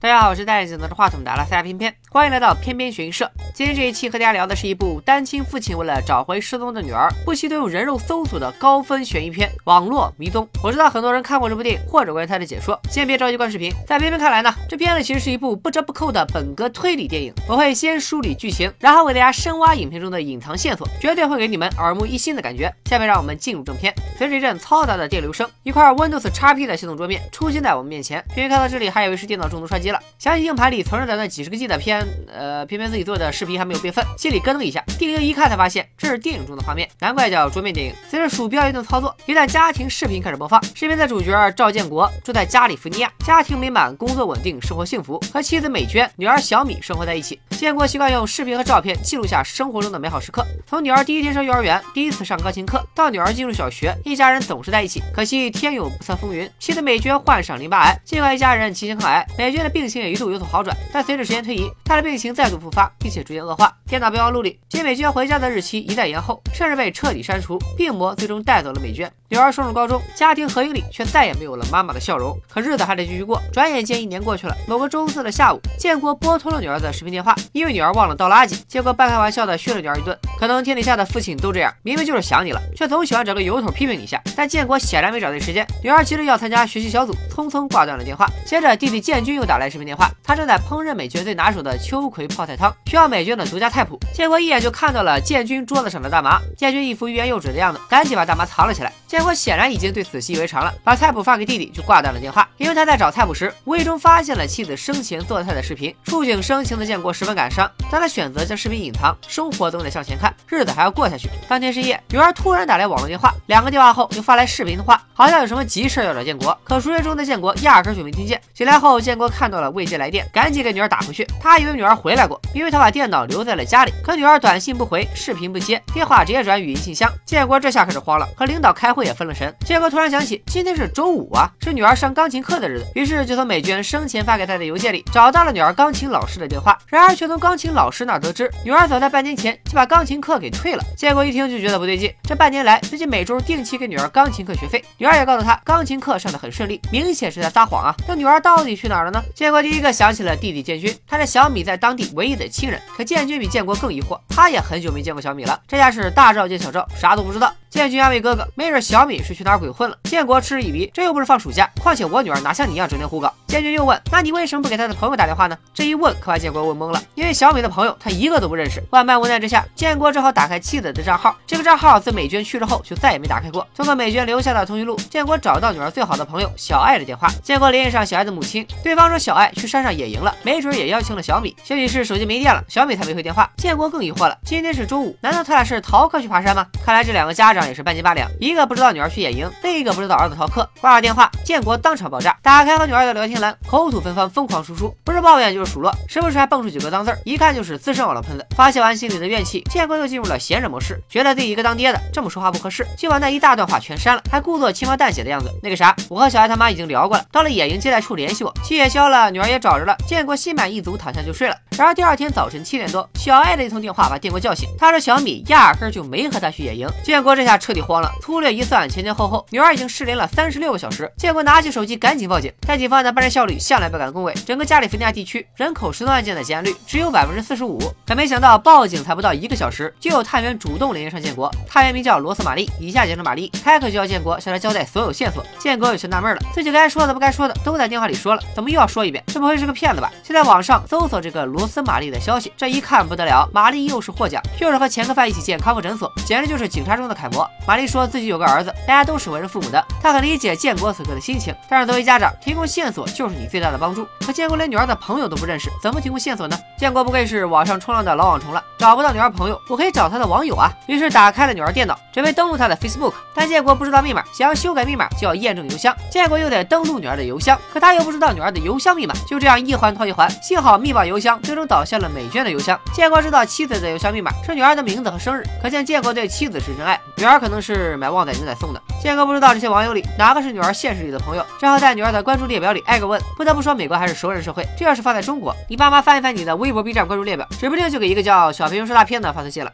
[0.00, 3.28] 大家好，我是戴着镜拿着话筒的阿拉斯加偏偏，欢迎来到偏偏悬疑社。
[3.52, 10.44] 今天这一期和大家聊的是一部单亲父亲为了找回失踪的女儿，不惜动用人肉搜索的高分悬疑片《网络迷踪》。
[10.62, 13.72] 我知道很多人看过这部电影或者关于它的解说，先别着急关视频。
[13.88, 17.34] 在偏偏看来呢，这片子其实是一部不折不扣的本格推理电影。
[17.48, 22.72] 我会先梳理剧情，然后为大家深挖影片中的隐藏线索，绝对会给你们耳目一新的感觉。
[22.84, 23.92] 下面让我们进入正片。
[24.16, 28.24] 随着一阵嘈杂的电流声，一块 Windows XP 的系统桌面出现在我们面前。
[28.28, 30.68] 偏偏看到这里，还以为是电脑中毒刷机了，想起硬盘。
[30.68, 34.84] 里存着的那几十个 G 的片，呃，偏偏自己做的视频还没有备份，心里咯噔一下。
[34.98, 37.94] 定睛一看，才发现这是电影中的画面，难怪叫桌面电影。
[38.06, 40.62] 随着鼠标一顿操作，一段家庭视频开始播放。
[40.74, 47.40] 视频的主角赵建国住在加利福尼亚，家庭美满，工作稳定，生活幸福，和妻子美娟、女儿小米生活在一起。
[47.52, 55.02] 建国习惯用视频和照片记录下生活中的美好时刻，从女儿第一天上幼儿园、第一次上钢琴课，到女儿进入小学，一家人总是在一起。
[55.14, 63.72] 可惜天有不测风云，妻子美娟患上淋巴癌，尽管一家人齐心抗癌，美娟的病病情也一度有所好转，但随着时间推移，他的病情再度复发，并且逐渐恶化。
[63.86, 67.56] 电脑备忘录里，金美娟回家的日期一再延后，甚至被彻底删除。
[67.76, 69.08] 病魔最终带走了美娟。
[69.30, 72.36] 女儿升入高中，家庭合影里却再也没有了妈妈的笑容。
[72.48, 73.40] 可日子还得继续过。
[73.52, 74.56] 转眼间一年过去了。
[74.66, 80.18] 某个周四的下午，建国拨通了女儿的视频电话，因为女儿忘了倒垃圾，结果半开玩笑的训了女儿一顿。
[80.40, 84.20] 可能天底下的父亲都这样，明明就是想你了，却总喜欢找个由头批评你一下。
[84.34, 88.26] 但建国显然没找对时间，女儿急着要参加学习小组，匆匆挂断了电话。
[88.46, 93.98] 接着弟弟建军又打来视频电话，他正在烹饪美娟最拿手的秋葵泡菜汤，需要美娟的独家菜谱。
[94.12, 98.92] 建国一眼就看到了建军桌子上的大麻，建军一副欲言又止的样子，赶紧把大麻藏了起来。
[99.06, 101.18] 建国显然已经对此习以为常了，把菜谱。
[101.28, 102.48] 发给弟弟就挂断了电话。
[102.56, 103.34] 因为他在找菜谱。
[103.34, 109.16] 时，无意中发现了妻子生前做菜的视频，触景生情的建国十分感伤，但他选择将视频隐藏。
[109.28, 111.28] 生活总得向前看，日子还要过下去。
[111.46, 116.56] 当天深夜，女儿突然打来网络电话，两个电话后又发来视频通话，好像有什么急事要找建国。
[116.64, 118.40] 可熟睡中的建国压根就没听见。
[118.54, 121.26] 醒来后，建国看到到了未接来电，赶紧给女儿打回去。
[121.40, 123.92] 他以为女儿回来过，因为他把电脑留在了家里。
[124.04, 127.10] 可女儿短信不回，视频不接，电话直接转语音信箱。
[127.24, 129.52] 建国这下可是慌了，和领导开会也分了神。
[129.66, 136.78] 建国突然想起，今天是周五啊，是女儿上钢琴课的日子，于是就从美娟生前发给他的邮件里找到了女儿钢琴老师的电话。
[136.86, 140.84] 然而却从钢琴老师那得知，女儿早在半年前就把钢琴课给退了。
[140.96, 147.94] 建国一听就觉得不对劲，这半年来自己每周定期给女儿钢琴课学费，女儿也告诉他钢琴课上的很顺利，明显是在撒谎啊。
[148.06, 148.88] 那女儿到底去？
[148.88, 149.22] 哪儿了呢？
[149.34, 152.78] 建建国第一个想起了弟弟建军，他是小米在当地唯一的亲人。
[152.94, 157.50] 可建军比建国更疑惑，他也很久没见过小米了，这下是大赵见小赵，啥都不知道。
[157.70, 159.96] 建军安慰哥哥，没准小米是去哪儿鬼混了。
[160.04, 163.32] 建国嗤之以鼻，这又不是放暑假，况且我女儿哪像你一样整天胡搞。
[163.46, 165.56] 建军又问，那你为什么不给他的朋友打电话呢？
[165.72, 168.82] 这一问可把建国问懵了，因为小米的朋友他一个都不认识。
[168.90, 173.66] 万般无奈之下，建国只好打开妻子的账号，这个账号自美娟去世后就再也没打开过。
[173.74, 177.28] 通过美娟留下的通讯录，建国找到女儿最好的朋友小爱的电话。
[177.42, 181.54] 建国联系上小爱的母亲，对方说小爱去山上野营了，没准也邀请了小米。
[181.64, 183.50] 消息是手机没电了，小米才没回电话。
[183.56, 186.66] 建国更疑惑了，今天是周五，难道他俩是逃课去爬山吗？
[186.84, 188.28] 看来这两个家长也是半斤八两。
[188.40, 190.68] 一个不知道女儿去野营，另一个不知道儿子逃课。
[190.80, 198.46] 挂了电话，建国当场爆炸，打开和女儿的聊天栏，口吐芬芳，疯狂输出，不是抱怨就是数落，时不时还蹦出几个脏字儿，一看就是资深网络喷子。
[198.56, 205.50] 发泄完心里的怨气，建国又进入了闲着模式，觉得自己一个当爹的这么说话不合适，就把那一大段话全删了，还故作轻描淡写的样子。
[205.62, 209.96] 那个啥，我和小爱他妈已经聊过了，到了野营接待处联系我，气也消了，女儿也找着了。
[210.06, 211.56] 建国心满意足，躺下就睡了。
[211.76, 216.88] 然而第二天早晨七点多，小爱的一通电话把建国叫醒，他说小米压根就没和他去野营。
[217.04, 221.10] 建国这下彻底慌了，粗略一算，前前后后，女儿已经失联了三十六个小时。
[221.16, 222.52] 建国拿起手机，赶紧报警。
[222.66, 227.78] 但警方的办事效率向来不敢恭维，整个加利福尼亚地区人口失踪案件的结案率只有百分之四十五。
[228.06, 231.48] 可没想到，报警才不到一个小时，就有探员主动联系上建国。
[231.68, 235.44] 探员名叫罗斯玛丽，以下简称玛丽，开口就要建国向他交代所有线索。
[235.58, 239.24] 建国有些纳闷了，自己该说的不该说的都在电话里说了，怎么又要说一遍？
[239.26, 240.10] 这不会是个骗子吧？
[240.22, 247.48] 就在网上搜索这个罗斯玛丽的消息，这一看不得了，玛丽又是获奖，又是和前科犯一起建康复诊所，简直就是警察中的楷模。
[247.66, 251.54] 玛丽说自己有个儿子，大家都是为人父母的，她很理解建国此刻的心情。
[251.68, 254.06] 但是作为家长，提供线索就是你最大的帮助。
[254.24, 256.58] 可建国连女儿的朋友都不认识，怎么提供线索呢？
[256.78, 260.70] 建国不愧是网上冲浪的老网虫了，找不到女儿朋友，我可以找他的网友啊。
[260.86, 272.78] 于是打开了女儿电脑，准备登录她的 Facebook，但建国不知道密码，想要修改密码就要验证邮箱，建国又得登录女儿的邮箱，可他又不知道女儿的邮箱密码，就这样一环套一环，幸好密保邮箱最终导向了美娟的邮箱。
[272.92, 278.82] 建国知道妻子的邮箱密码是女儿的名字和生日，可见建国对妻子是真爱，女儿可能是买旺仔牛奶送的。
[279.00, 283.22] 建国不知道这些网友里哪个是女儿现实里的朋友，只好在女儿的关注列表里挨个问。
[283.36, 289.70] 不得不说，美国还是熟人社会，这要是放在中国，你爸妈翻一翻你的微博、B 站关注列表，指不定就给一个叫小平说大片的发私信了。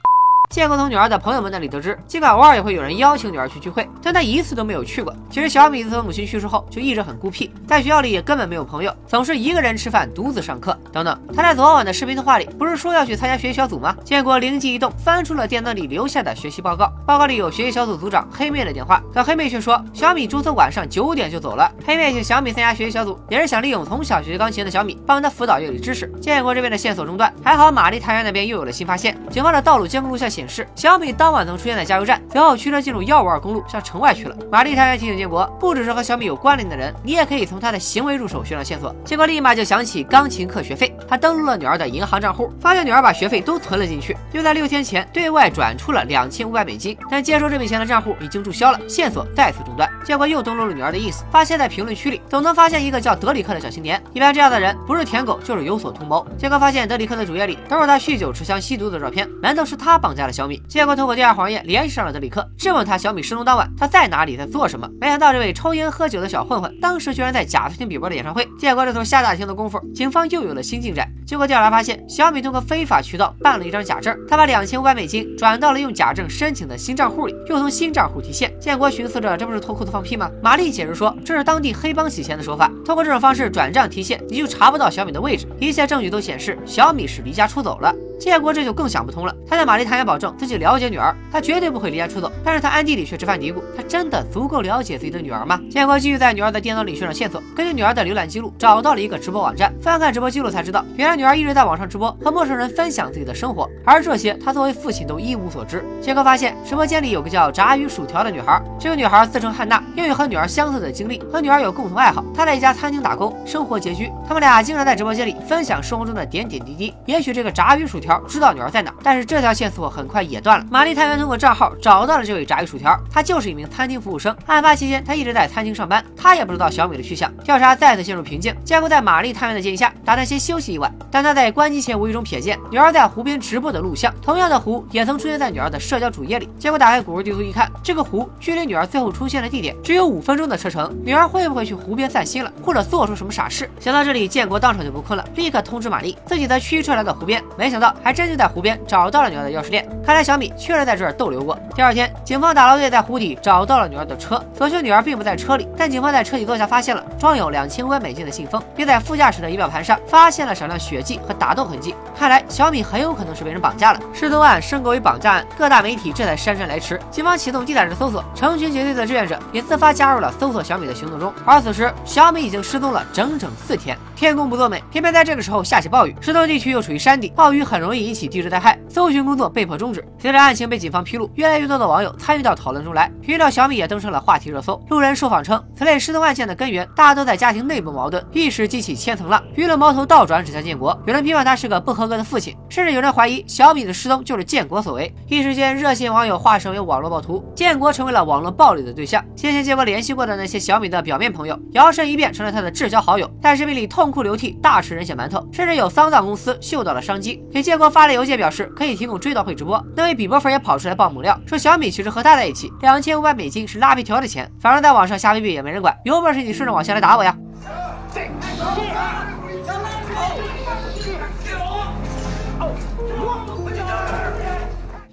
[0.54, 5.12] 建国从女儿的朋友们那里得知，尽管偶尔也会有人邀请女儿去聚会，但他一次都没有去过。
[5.28, 11.20] 其实小米自从母亲去世后就一直很孤僻，在学校里也根本没有朋友，总是一个人吃饭，独自上课等等。
[11.34, 13.96] 他在昨晚的视频通话里不是说要去参加学习小组吗？
[14.04, 21.68] 建国灵机一动，翻出了电脑里留下的学习报告，报告里有学习小组组长黑妹的电话，可黑妹却说小米周四晚上九点就走了。
[21.84, 26.06] 黑妹请小米参加学习小组，也是想利用从小学钢琴的小米帮他辅导乐理知识。
[26.20, 29.18] 建国这边的线索中断，还好玛丽探员那边又有了新发现。
[29.30, 34.36] 警方的道路监控录像显示，小米当晚曾出现在加油站，随后驱车进入幺五二公路，向城外去了。
[34.50, 38.92] 玛丽探员提醒建国，不只是和小米有关联的人，你也可以从他的行为入手寻找线索。
[39.04, 49.88] 建国立马就想起钢琴课学费，他登录了女儿的银行账户，发现女儿把学费都存了进去，又在六天前对外转出了两千五百美金，但接收这笔钱的账户已经注销了，线索再次中断。
[50.04, 54.02] 建国又登录了女儿的 ins，发现在评论区里总能发现一个叫德里克的小青年。
[54.12, 56.26] 一般这样的人不是舔狗就是有所图谋。
[56.36, 60.60] 建国发现德里克的主页里都是他酗酒、持枪、吸毒的照片，难道是他绑架了小米？
[60.68, 64.88] 建国通过第二黄页联系上了德里克，质问他小米失踪当晚他在哪里，在做什么。
[65.00, 68.46] 没想到这位抽烟喝酒的小混混，当时居然在假听比伯的演唱会。
[68.58, 71.08] 建国这头下大厅的功夫，警方又有了新进展。
[71.26, 78.52] 经过调查发现，小米通过非法渠道办了一张假证，他把两千五百美金转到了用假证申请的新账户里，又从新账户提现。
[78.60, 80.30] 建国寻思着，这不是脱裤子放屁吗？
[80.42, 85.46] 玛丽解释说，这是当地黑帮洗钱的手法，通过这种方式转账提现，你就查不到小米的位置。
[85.58, 87.94] 一切证据都显示，小米是离家出走了。
[88.24, 89.36] 建国这就更想不通了。
[89.46, 92.32] 他在玛丽探员保证自己了解女儿，他绝对不会离家出走。
[92.42, 95.60] 但是他暗地里却直犯嘀咕：他真的足够了解自己的女儿吗？
[95.70, 99.70] 建国继续在女儿的电脑里寻找线索，根据女儿的浏览记录找到了一个直播网站。
[99.78, 105.84] 翻看直播记录才知道，原来女儿一直在网上直播，和陌生人分享自己的生活，而这些他作为父亲都一无所知。
[106.00, 112.24] 建国发现直播间里有个叫炸鱼薯条的女孩，这个女孩自称汉娜，拥有和女儿相似的经历，和女儿有共同爱好。
[112.34, 114.10] 她在一家餐厅打工，生活拮据。
[114.26, 116.94] 他们俩经常在直播间里分享生活中的点点滴滴。
[117.04, 118.92] 也许这个炸鱼薯条知道女儿在哪。
[119.02, 120.66] 但是这条线索很快也断了。
[120.70, 124.34] 玛丽探员通过账号找到了这位炸鱼薯条，他就是一名餐厅服务生。
[124.46, 127.32] 案发期间，他一直在餐厅上班，他也不知道小米的去向。
[127.44, 128.54] 调查再次陷入瓶颈。
[128.64, 130.92] 建国在玛丽探员的建议下，打算先休息一晚。
[131.10, 136.48] 但他在关机前无意中瞥见女儿在湖边直播的录像，同样的湖也曾出现在女儿的社交主页里。
[136.58, 140.92] 结果打开谷歌地图一看，这个湖距离女儿最后出现的地点只有五分钟的车程。
[141.04, 143.70] 女儿会不会去湖边散心了，或者做出什么傻事？
[143.78, 147.42] 想到这里，建国当场就不困了，立刻通知玛丽，自己则驱车来到湖边。
[147.56, 149.86] 没想到还真就在湖边找到了女儿的钥匙链。
[150.04, 151.58] 看来小米确实在这儿逗留过。
[151.74, 161.94] 第二天，警方打捞队在湖底找到了女儿的车，所幸女儿并不在车里，但警方在车底座下发现了装有两千五百美金的信封，并在副驾驶的仪表盘上发现了少量血迹和打斗痕迹。
[162.16, 164.00] 看来小米很有可能是被人绑架了。
[164.12, 167.00] 失踪案升格为绑架案，各大媒体这才姗姗来迟。
[167.10, 171.32] 警方启动地毯式搜索，成群结队的志愿者也自发加入了搜索小米的行动中。
[171.44, 173.98] 而此时，小米已经失踪了整整四天。
[174.14, 176.14] 天公不作美，偏偏在这个时候下起暴雨。
[176.20, 180.02] 失踪地区又处于山底，暴雨很容易引起地质灾害，搜寻工作被迫终止。
[180.18, 184.82] 随着案情被警方披露，越来越多的网友参与到讨论中来，寻找小米也登上了话题热搜。
[184.88, 189.42] 路人受访称，此类失踪案件的根源大都在家庭内部矛盾，一时激起千层浪。
[189.54, 195.14] 舆论矛头倒转指向建国，有人批判他是个不合格的父亲，甚至有人怀疑小米的失踪就是建国所为。
[195.26, 199.22] 一时间，热心网友化身为网络暴徒，建国成为了网络暴力的对象。
[199.36, 209.84] 先前建国联系过的那些小米的表面朋友，摇身一变成了他的至交好友，在视频里痛哭流涕，大吃人血馒头，甚至有丧葬公司嗅到了商机，给建国发了邮件表示可以提供追悼会直播。
[209.96, 217.36] 那位比伯粉也跑出来爆猛料，说小米其实和他在一起，两千五百美金是拉皮条的钱，反正在网上瞎逼逼也没人管，有本事你顺着网线来打我呀！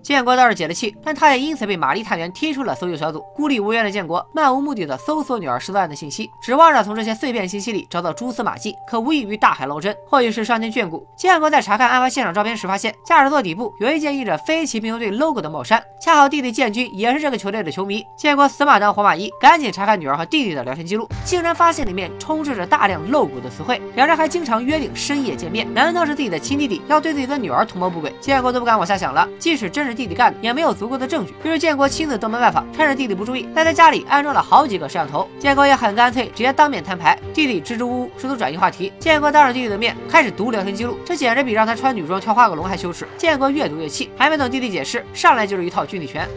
[0.02, 3.24] 建国倒是解了气，但他也因此被玛丽探员踢出了搜救小组。
[3.36, 9.96] 孤立无援的建国漫无目的的搜索女儿失踪案的信息，指望着从这些碎片信息里找到蛛丝马迹，可无异于大海捞针。
[10.08, 18.04] 或许是上天眷顾，建国在查看案发现场照片时，发现驾驶座底部有一件印着飞骑兵球队 logo 的帽衫，恰好弟弟建军也是这个球队的球迷。
[18.18, 23.82] 建国死马当活马医，赶紧查看女儿和弟弟的聊天记录，竟然发现里面充斥着大量露骨的词汇。
[23.96, 25.72] 两人还经常约定深夜见面。
[25.74, 28.14] 难道是自己的亲弟弟要对自己的女儿图谋不轨？
[28.20, 29.28] 建国都不敢往下想了。
[29.40, 31.34] 即使真是是弟弟干的，也没有足够的证据。
[31.44, 35.28] 于是建国亲自登门拜访，趁着弟弟不注意，在他家里安装了好几个摄像头。
[35.38, 37.18] 建国也很干脆，直接当面摊牌。
[37.34, 38.94] 弟弟支支吾吾，试图转移话题。
[38.98, 43.06] 建国当着弟弟的面开始读聊天记录，这简直比让他穿女装跳花个龙还羞耻。
[43.18, 46.28] 建国越读越气，还没等弟弟解释，上来就是一套军体拳。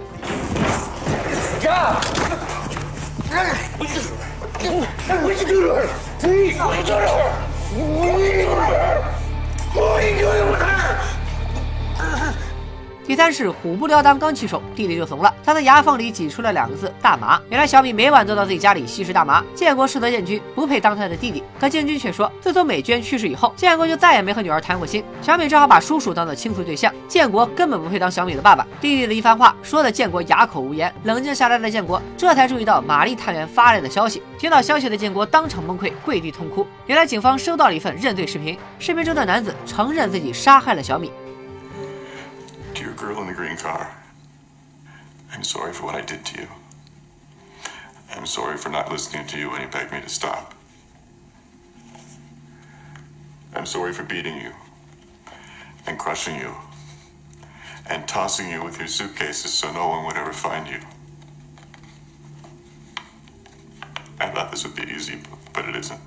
[13.06, 17.38] 第三是虎不撩裆刚起手，弟弟就怂了，他的牙缝里挤出了两个字：大麻。
[17.50, 19.44] 原来小米每晚都到自己家里吸食大麻。
[19.54, 25.04] 建国斥责建军不配当他的弟弟，可建军却说，自从美娟去世以后，建国就再也没和女儿谈过心。
[25.20, 26.90] 小米只好把叔叔当做倾诉对象。
[27.06, 28.66] 建国根本不配当小米的爸爸。
[28.80, 30.90] 弟弟的一番话说的建国哑口无言。
[31.02, 34.22] 冷静下来的建国这才注意到玛丽探员发来的消息。
[34.38, 36.66] 听到消息的建国当场崩溃，跪地痛哭。
[36.86, 41.12] 原来警方收到了一份认罪视频，视频中的男子承认自己杀害了小米。
[43.04, 43.94] Girl in the green car,
[45.30, 46.48] I'm sorry for what I did to you.
[48.16, 50.54] I'm sorry for not listening to you when you begged me to stop.
[53.54, 54.52] I'm sorry for beating you
[55.86, 56.54] and crushing you
[57.90, 60.80] and tossing you with your suitcases so no one would ever find you.
[64.18, 65.20] I thought this would be easy,
[65.52, 66.00] but it isn't.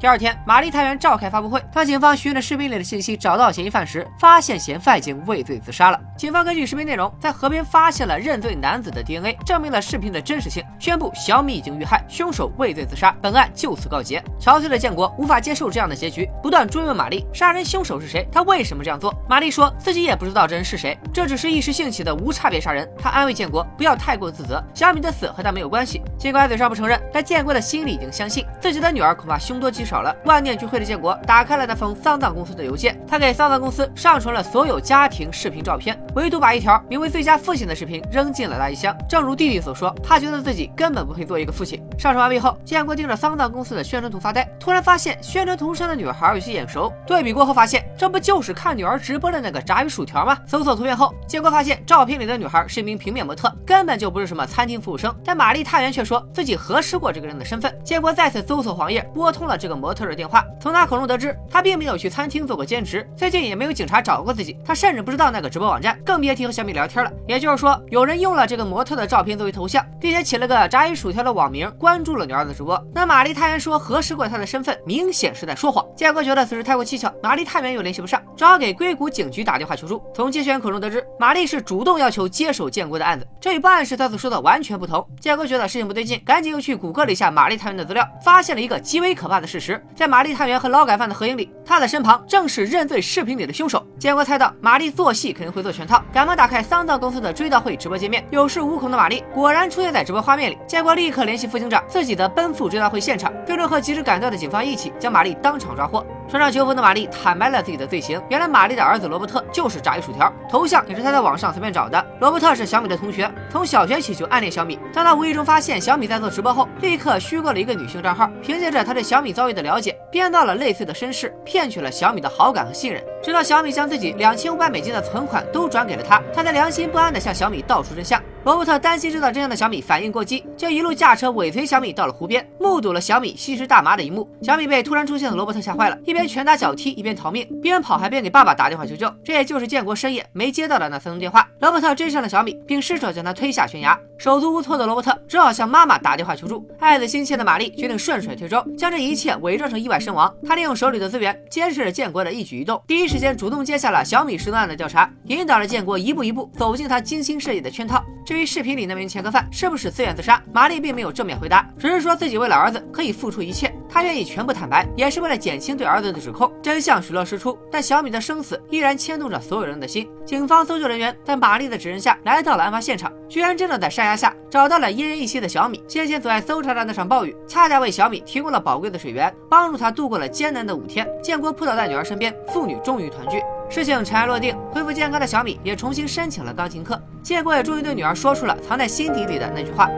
[0.00, 1.60] 第二天，玛丽探员召开发布会。
[1.72, 5.98] 当警方循着视频里的信息找到嫌疑犯时，发现嫌犯已经畏罪自杀了。
[6.16, 14.22] 警方根据视频内容，在河边发现了认罪男子的 DNA，证明了视频的真实性，宣布小米已经遇害，凶手畏罪自杀，本案就此告结。
[14.40, 18.24] 憔悴的建国无法接受这样的结局，不断追问玛丽：杀人凶手是谁？
[18.30, 19.12] 他为什么这样做？
[19.28, 22.88] 玛丽说自己也不知道这人是谁，这只是一时兴起的无差别杀人。
[22.96, 26.00] 他安慰建国不要太过自责，小米的死和他没有关系。
[26.16, 29.87] 尽管嘴上不承认，但建国的心里已经相信自己的女儿恐怕凶多吉少。
[29.88, 38.94] 少了，万念俱灰的建国打开了那封丧葬公司的邮件，他给丧葬公司上传了所有家庭视频照片，唯独把一条名为“最佳父亲”的视频扔进了垃圾箱。
[39.08, 41.82] 正如弟弟所说，他觉得自己根本不配做一个父亲。
[41.98, 50.36] 上传完毕后，建国盯着丧葬公司的宣传图发呆，突然发现宣传图上的女孩有些眼熟，对比过后发现，这不就是看女儿直播的那个炸鱼薯条吗？
[50.46, 55.14] 搜索图片后，建国发现照片里的女孩是一名平面模特，根本就不是什么餐厅服务生。
[55.24, 57.74] 但玛丽探员却说自己核实过这个人的身份。
[57.82, 59.77] 建国再次搜索黄页，拨通了这个。
[59.78, 67.12] 模特的电话，从他口中得知，他并没有去餐厅做过兼职，最近也没有警察找过自己，他甚至不知道那个直播网站，更别提和小米聊天了。
[67.26, 72.82] 也就是说，有人用了这个模特的照片作为头像，并且起了个炸鱼薯条的网名，关注了女儿的直播。
[72.92, 75.86] 那玛丽探员说核实过他的身份，明显是在说谎。
[75.96, 80.02] 建国觉得此事太过蹊跷，玛丽探员又联系不上，只好给硅谷警局打电话求助。
[80.14, 85.06] 从接线员口中得知，玛丽是主动要求接手建国的案子，这与报案时他所说的完全不同。
[85.20, 90.48] 建国觉得事情不对劲，赶紧又去谷歌了一下玛丽探员的资料，发现了一个极为可怕的事实，在玛丽探。
[90.48, 93.86] 员和劳改犯的合影里，他的身旁正是认罪视频里的凶手。
[93.98, 98.26] 建国猜到玛丽做戏肯定会做全套，赶忙打开丧葬公司的追悼会直播界面。
[98.30, 100.56] 有恃无恐的玛丽果然出现在直播画面里。
[100.66, 106.02] 建国立刻联系副警长，自己的奔赴追悼会现场，最终和及时赶到的警方一起将玛丽当场抓获。
[106.28, 108.22] 穿上囚服的玛丽坦白了自己的罪行。
[108.28, 112.04] 原来玛丽的儿子罗伯特就是炸鱼薯条，头像也是他在网上随便找的。
[112.20, 114.78] 罗伯特是小米的同学，从小学起就暗恋小米。
[114.92, 123.02] 当他无意中发现小米在做直播后，立刻虚构了一个女性账号，凭借着他对小米遭遇的了解，编造了类似的身世，骗取了小米的好感和信任。
[123.22, 128.22] 直到小米将自己两千五百美金的存款都转给了他，他才良心不安地向小米道出真相。
[128.48, 134.26] 罗伯特担心知道真相的小米反应过激，就一路驾车尾随小米到了湖边，目睹了小米吸食大麻的一幕。
[134.40, 139.14] 小米被突然出现的罗伯特吓坏了，一边拳打脚踢，一边逃命，边跑还边给爸爸打电话求救。
[139.22, 141.46] 这也就是建国深夜没接到的那三通电话。
[141.60, 144.00] 罗伯特追上了小米，并失手将他推下悬崖。
[144.16, 146.66] 手足无措的罗伯特只好向妈妈打电话求助。
[146.80, 150.34] 爱子心切的玛丽决定顺水推舟，将这一切伪装成意外身亡。
[150.46, 158.02] 她利用手里的资源监视着建国的一举一动，第一时间主动接下了小米失踪案的调查，引导着建国一步一步走进他精心设计的圈套。
[158.24, 166.48] 至对于视频里那名前科犯是不是自愿自杀，玛丽并没有正面回答，只是说自己为了儿子可以付出一切，她愿意全部坦白，也是为了减轻对儿子的指控。
[166.62, 170.08] 真相水落石出，但小米的生死依然牵动着所有人的心。
[170.24, 175.82] 警方搜救人员在玛丽的指认下来到了案发现场，居然真的在山崖下找到了奄奄一息的小米。
[175.88, 181.04] 先前阻碍搜查的那场暴雨，恰恰为小米提供了宝贵的水源，帮助他度过了艰难的五天。
[181.20, 183.42] 建国扑倒在女儿身边，父女终于团聚。
[183.70, 187.00] 事情尘埃落定，恢复健康的小米也重新申请了钢琴课。
[187.22, 189.90] 建国也终于对女儿说出了藏在心底里的那句话。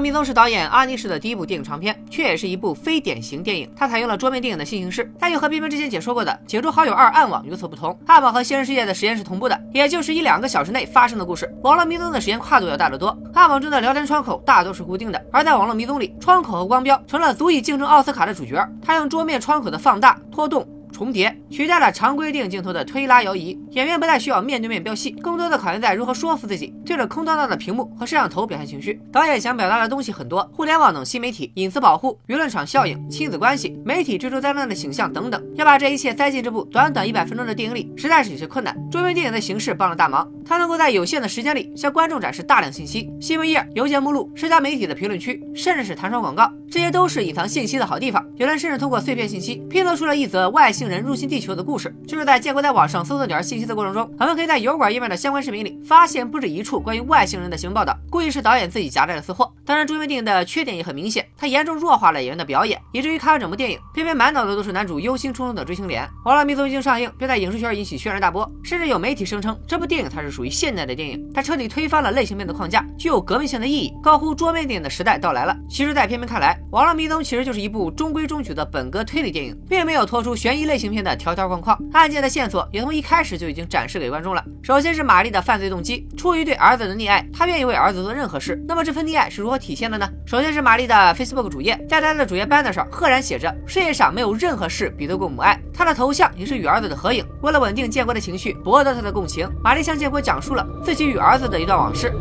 [0.00, 3.70] 迷踪》是导演阿尼什的第一部电影长片，却也是一部非典型电影。
[3.76, 7.98] 它采用了桌面电影的新形式，但又和冰冰之前解说过的《解除好友二暗网》有所不同。
[8.06, 11.52] 暗网和现实世界的时间是同步的，也就是一两个小时内发生的故事。
[11.62, 13.16] 网络迷踪的时间跨度要大得多。
[13.34, 18.66] 暗网中的聊天窗口大多是固定的，而在网络迷踪里，窗口和光标成了足以竞争奥斯卡的主角。
[18.82, 20.66] 他用桌面窗口的放大、拖动。
[20.96, 28.98] 重叠取代了常规电影镜头的推拉摇移，演员不再需要面对面飙戏，更多的考验在如何说服自己，对着空荡荡的屏幕和摄像头表现情绪。
[29.12, 38.74] 导演想表达的东西很多，互联网等新媒体、隐私保护、舆论场效应、亲子关系、媒体追逐灾难的形象等等，要把这一切塞进这部短短一百分钟的电影里，实在是有些困难。
[38.90, 48.26] 桌面电影的形式帮了大忙，它能够在有限的时间里向观众展示大量信息，新闻页、邮件目录、社交媒体的评论区，甚至是弹窗广告，这些都是隐藏信息的好地方。
[48.36, 51.66] 有人甚至通过碎片信息拼凑出了一则外星人入侵地球的。
[51.66, 59.52] 故事就是在建国在网上搜索点儿信息的过程中，我们可以在油管页面的相关视频里发现不止一处关于外星人的新闻报道，估计是导演自己夹带的私货。
[59.64, 66.04] 当然，桌面电影的缺点也很明显，它严重弱化了演员的表演，以至于看完整部电影，偏偏满脑子都是男主忧心忡忡的追星脸。
[66.24, 75.56] 《网络迷踪》一经上映，便在影视圈引起轩然大波，甚至有媒体声称这部电影才是属于现代的电影，它彻底推翻了类型片的框架，具有革命性的意义，高呼桌面电影的时代到来了。
[75.68, 82.26] 其实，在片片看来，《网络迷踪》其实就是一部中规中矩的本格推理电影，并没有脱出悬疑类型片的条条框框，案件的。
[82.36, 84.44] 线索也从一开始就已经展示给观众了。
[84.62, 88.62] 首先是玛丽的犯罪动机，出于对儿子的溺爱，她愿意为儿子做任何事。
[88.68, 90.06] 那么这份溺爱是如何体现的呢？
[90.26, 97.26] 首先是玛丽的 Facebook 主页，在她的主页 banner 上赫然写着：“世界上没有任何事比得过母爱。”她的头像也是与儿子的合影。
[97.40, 102.12] 为了稳定建国的情绪，博得他的共情，玛丽向建国讲述了自己与儿子的一段往事。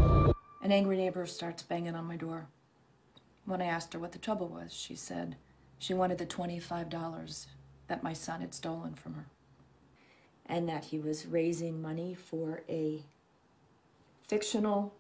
[0.63, 2.43] An angry neighbor starts banging on my door.
[3.45, 5.33] When I asked her what the trouble was, she said
[5.77, 7.43] she wanted the twenty-five dollars
[7.87, 9.25] that my son had stolen from her.
[10.47, 13.01] and that he was raising money for a
[14.27, 14.93] fictional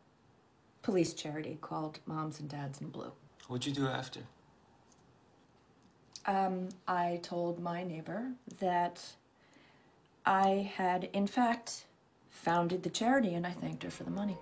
[0.81, 3.11] police charity called Moms and Dads in Blue.
[3.47, 4.21] What'd you do after?
[6.25, 9.03] Um, I told my neighbor that
[10.25, 11.85] I had, in fact,
[12.31, 14.37] founded the charity and I thanked her for the money.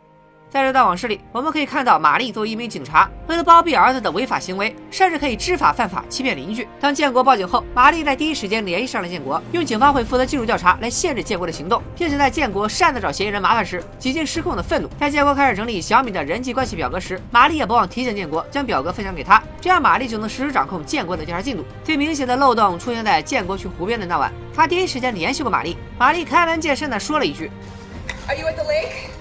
[0.53, 6.67] 在这段往事里，我们可以看到玛丽作为一名警察，为了包庇儿子的违法行为，甚至可以知法犯法，欺骗邻居。
[6.79, 14.88] 当建国报警后，玛丽在第一时间联系上了建国，用警方会负责技术调查来限制建国的行动，并且在建国擅自找嫌疑人麻烦时，几近失控的愤怒。
[15.00, 21.65] 在建国开始整理小米的人际关系表格时，玛丽也不忘提醒建国将表格分享给他，这样玛丽就能实时掌控建国的调查进度。
[21.83, 27.50] 最明显的漏洞出现在建国去湖边的那晚，他第一时间联系过玛丽，玛丽开门见山的说了一句
[28.27, 29.12] ：“Are you at the lake？”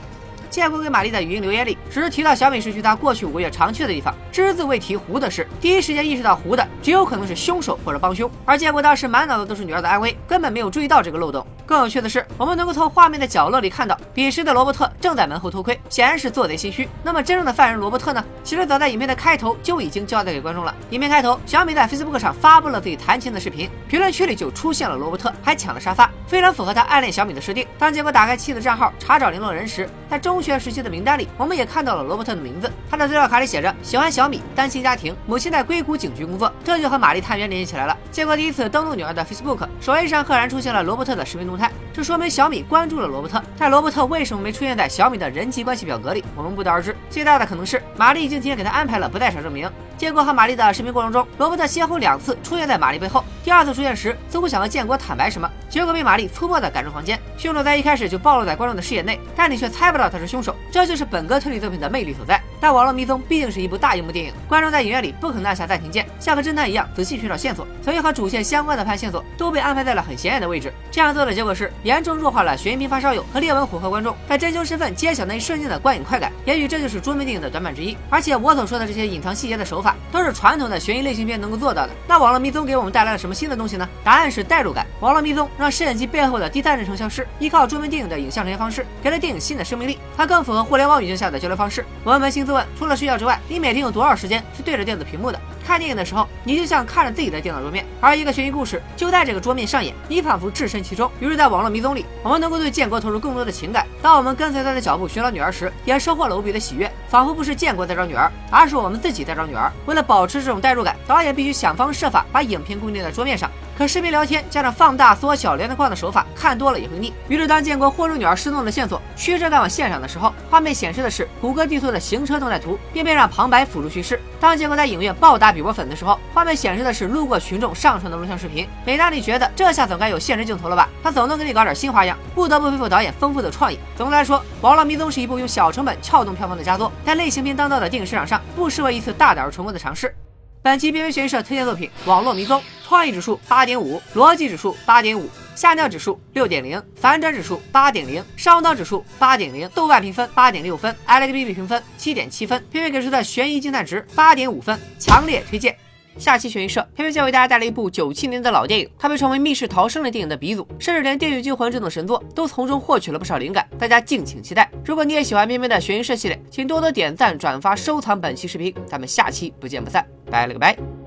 [0.52, 5.46] 建国给玛丽的语音留言里，只是提到小米是去他过去五个月常去的地方，只字未提胡的事。
[5.60, 8.30] 第一时间意识到胡的，极有可能是凶手或者帮凶。
[8.46, 11.46] 而建国当时满脑子都是女儿的安危，根本没有注意到这个漏洞。
[11.66, 16.88] 更有趣的是，我们能够从画面的角落里看到，彼时的罗伯特正在门后偷窥，显然是做贼心虚。
[17.04, 18.24] 那么真正的犯人罗伯特呢？
[18.42, 20.74] 其实早在影片的开头就已经交代给观众了。
[20.90, 27.66] 影片开头，小米在 Facebook 上发布了自己弹琴的视频，评论区里就出现了罗伯特，还抢了沙发，非常符合他暗恋小米的设定。
[27.78, 31.28] 当建国打开妻子账号查找联络人时，在中学时期的名单里。
[31.36, 37.96] 我们也看看到了罗伯特的名字，他的资料卡里写着喜欢小米，单亲家庭，母亲在硅谷警局工作，这就和玛丽探员联系起来了。
[38.12, 43.42] 结果第一次登录女儿的 Facebook，首页上赫然出现了罗伯特的视频动态，这说明小米关注了罗伯特。
[43.58, 46.96] 但罗伯特为什么没出现在小米的人际关系表格里，我们不得而知。
[47.10, 49.70] 最大的可能是玛丽已经提前给他安排了不在场证明。
[49.96, 53.22] 建国和玛丽的视频过程中，罗伯特先后两次出现在玛丽背后。
[53.44, 57.16] 第二次出现时，似乎想和建国坦白什么，结果被玛丽粗暴地赶出房间。
[57.36, 60.56] 凶手在一开始就暴露在观众的视野内，但你却猜不到他是凶手。
[60.72, 62.40] 这就是本格推理作品的魅力所在。
[62.62, 70.72] 但《网络迷踪》毕竟是一部大荧幕电影，观众在影院里不可能按下暂停键，像个侦探一样仔细寻找线索，所以和主线相关的判线索都被安排在了很显眼的位置。
[70.88, 76.30] 这样做的结果是严重弱化了悬疑片发烧友和猎文虎和观众在真凶身份揭晓那一瞬间的观影快感。
[76.44, 77.96] 也许这就是桌面电影的短板之一。
[78.08, 81.90] 而且我所说的这些隐藏细节的手法，都是传统的悬疑类型片能够做到的。
[82.06, 83.88] 那《网络迷踪》给我们带来了什么新的东西呢？
[84.04, 84.86] 答案是代入感。
[85.04, 89.98] 《网络迷踪》让摄像机背后的第三人称消失，依靠桌面电影的影像呈现方式，给了电影新的生命力。
[90.16, 91.84] 它更符合互联网语境下的交流方式。
[92.04, 95.40] 我们扪心问，除了睡觉之外，你每天有多少时间是对着电子屏幕的？
[95.64, 101.10] 看电影的时候，你就像看着自己的电脑桌面，而一个悬疑故事就在这个桌面上演，你仿佛置身其中。
[101.20, 103.86] 于是，在《网络迷踪》里，我们能够对建国投入更多的情感。
[104.02, 109.70] 当我们跟随他的脚步寻找女儿时，也收获了无比的喜悦，仿佛不是建国在找女儿，而是我们自己在找女儿。
[109.86, 113.48] 为了保持这种代入感，导演必须想方设法把影片固定在桌面上。
[113.76, 117.12] 可视频聊天加上放大缩小连环框的手法，看多了也会腻。
[117.26, 124.20] 于是当建国豁出女儿失踪的线索驱车赶往现场的时候，画面显示的是谷歌地图的行车动态图，并配上旁白辅助叙事。
[124.38, 128.68] 当建国在影院暴打比波粉的时候，画面显示的是路过群众上传的录像视频。
[128.84, 130.88] 美娜里觉得这下总该有现实镜头了吧？
[131.02, 133.78] 他总能给你搞点新花样，不得不佩服导演丰富的创意。
[133.96, 140.14] 总的来说，《网络迷踪》是一部用小成本撬动票房的佳作，在类型片当道的电影市场上，不失为一次大胆而成功的尝试。
[140.64, 155.76] 本期边缘悬疑社推荐作品《网络迷踪》，创意指数八点五，逻辑指数八点五，吓尿指数六点零，反转指数八点零，上当指数八点零，豆瓣评分八点六分，IMDB 评分七点七分，片片给出的悬疑惊叹值八点五分，强烈推荐。
[156.18, 164.70] 下期悬疑社偏偏将为大家带来一部九七年的老电影，它被称为密室逃生类电影的鼻祖，甚至连《电锯惊魂》这种神作都从中获取了不少灵感，大家敬请期待。
[164.84, 171.01] 如果你也喜欢偏偏的悬疑社系列，请多多点赞、转发、收藏本期视频，咱们下期不见不散，拜了个拜。